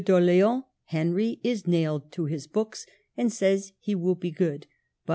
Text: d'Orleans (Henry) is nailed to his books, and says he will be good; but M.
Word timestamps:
d'Orleans 0.03 0.63
(Henry) 0.85 1.39
is 1.43 1.67
nailed 1.67 2.11
to 2.13 2.25
his 2.25 2.47
books, 2.47 2.87
and 3.15 3.31
says 3.31 3.71
he 3.77 3.93
will 3.93 4.15
be 4.15 4.31
good; 4.31 4.65
but 5.05 5.09
M. 5.09 5.09